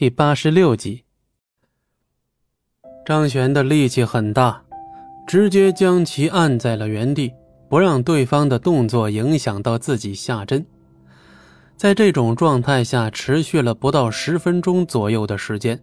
[0.00, 1.02] 第八十六集。
[3.04, 4.62] 张璇的力气很大，
[5.26, 7.32] 直接将其按在了原地，
[7.68, 10.64] 不让对方的动作影响到自己下针。
[11.76, 15.76] 在这种状态下，持续了不到十分钟左右的时间，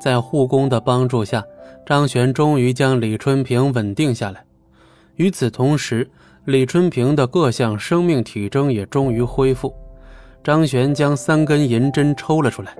[0.00, 1.42] 在护工的帮助下，
[1.84, 4.44] 张璇终于将李春平稳定下来。
[5.16, 6.08] 与此同时，
[6.44, 9.74] 李春平的各项生命体征也终于恢复。
[10.44, 12.72] 张璇将三根银针抽了出来，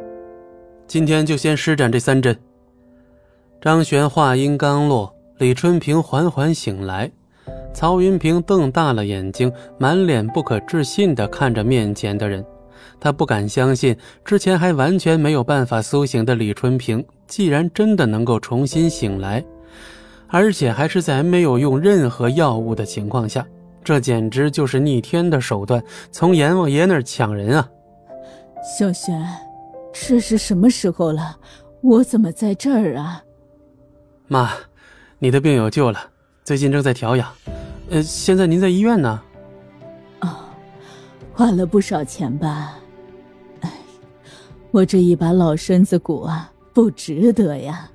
[0.86, 2.36] 今天就先施展这三针。
[3.60, 7.10] 张璇话音刚落，李春平缓缓醒来，
[7.74, 12.44] 曹云平瞪大了眼睛，满脸不可置信地看着面前的人。
[13.00, 19.44] 他不敢相信，之前还完全没有办法苏醒的李春平，既然真的能够重新醒来，
[20.28, 23.44] 而且还是在没有用任何药物的情况下。
[23.82, 27.68] 这简直就是逆天的手段，从阎王爷那儿抢人啊！
[28.78, 29.24] 小璇，
[29.98, 31.38] 这是什么时候了？
[31.80, 33.22] 我怎么在这儿啊？
[34.28, 34.52] 妈，
[35.18, 35.98] 你的病有救了，
[36.44, 37.32] 最近正在调养。
[37.90, 39.20] 呃，现在您在医院呢？
[40.20, 40.36] 哦，
[41.32, 42.78] 花了不少钱吧？
[43.62, 43.72] 哎，
[44.70, 47.90] 我这一把老身子骨啊，不值得呀。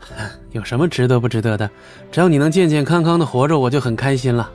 [0.52, 1.68] 有什么值得不值得的？
[2.12, 4.50] 只要你能健健康康的活着，我就很开心了。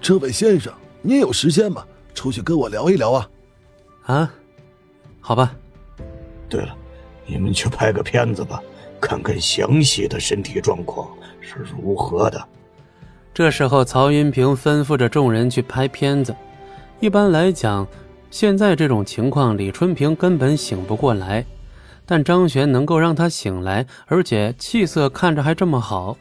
[0.00, 0.72] 这位先生，
[1.02, 1.84] 您有时间吗？
[2.14, 3.30] 出去跟我聊一聊啊！
[4.04, 4.32] 啊，
[5.20, 5.54] 好吧。
[6.48, 6.74] 对了，
[7.26, 8.62] 你们去拍个片子吧，
[9.00, 11.08] 看看详细的身体状况
[11.40, 12.42] 是如何的。
[13.34, 16.34] 这时候，曹云平吩咐着众人去拍片子。
[17.00, 17.86] 一般来讲，
[18.30, 21.44] 现在这种情况，李春平根本醒不过来，
[22.04, 26.16] 但张璇能够让他醒来，而且气色看着还这么好，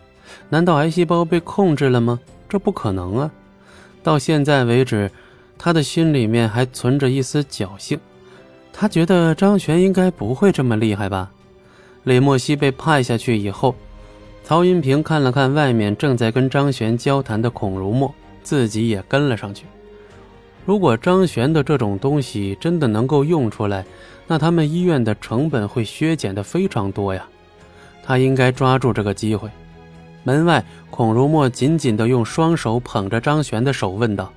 [0.50, 2.20] 难道癌细胞被控制了吗？
[2.48, 3.32] 这不可能啊！
[4.04, 5.10] 到现在为止，
[5.58, 8.00] 他的心里面还存着一丝侥幸，
[8.80, 11.32] 他觉得张璇应该不会这么厉害吧。
[12.04, 13.74] 李莫西被派下去以后，
[14.44, 19.66] 曹云平看了看外面正在跟张璇交谈的孔如墨，自己也跟了上去。
[20.64, 23.84] 如果张璇的这种东西真的能够用出来，
[24.28, 27.28] 那他们医院的成本会削减的非常多呀。
[28.04, 29.50] 他应该抓住这个机会。
[30.24, 34.32] 门外，孔如墨紧紧地用双手捧着张璇的手，问道：“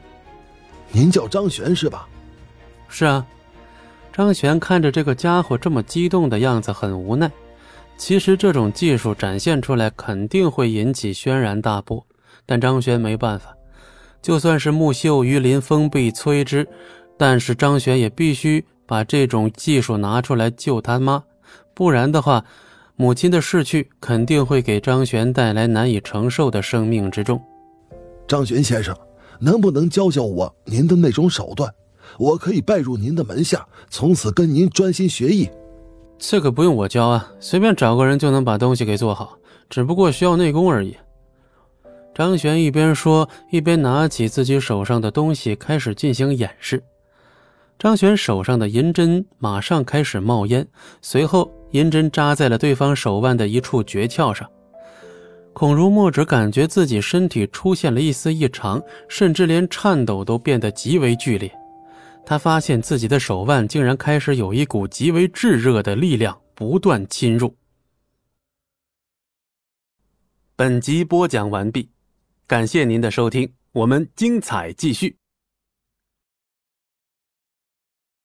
[0.93, 2.09] 您叫张璇是吧
[2.89, 3.27] ？”“是啊。”
[4.13, 7.31] 张璇看着这个家伙这么激动的样子，很无奈。
[7.97, 12.05] 其实这种技术展现出来肯定会引起轩然大波，
[12.47, 13.55] 但张璇没办法。
[14.23, 16.67] 就算是木秀于林，风必摧之，
[17.17, 21.23] 但是张璇也必须把这种技术拿出来救他妈，
[21.75, 22.45] 不然的话。
[22.97, 27.43] 母亲的逝去肯定会给张璇带来难以承受的生命之重。
[28.29, 28.95] 张璇先生，
[29.39, 31.73] 能不能教教我您的那种手段？
[32.19, 35.49] 我可以拜入您的门下，从此跟您专心学艺。
[36.19, 39.39] 这个不用我教啊，随便找个人就能把东西给做好，
[39.69, 40.97] 只不过需要内功而已。
[42.15, 46.83] 张璇一边说，一边拿起自己手上的东西开始进行演示。
[47.79, 50.67] 张璇手上的银针马上开始冒烟，
[51.01, 51.51] 随后。
[51.73, 54.51] 银针扎在了对方手腕的一处诀窍上，
[55.53, 61.49] 孔如墨只感觉自己身体出现了一丝异常，甚至连颤抖都变得极为剧烈。
[62.25, 67.55] 他发现自己的手腕竟然开始有一股极为炙热的力量不断侵入。
[70.55, 71.91] 本集播讲完毕，
[72.47, 75.20] 感谢您的收听，我们精彩继续。